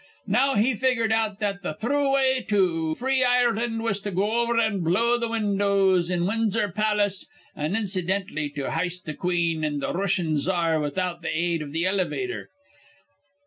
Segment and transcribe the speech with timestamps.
[0.25, 4.59] Now he figured out that th' thrue way to free Ireland was to go over
[4.59, 9.93] an' blow th' windows in Winzer Palace, an' incidentally to hist th' queen an' th'
[9.93, 12.49] Rooshian cza ar without th' aid iv th' elevator.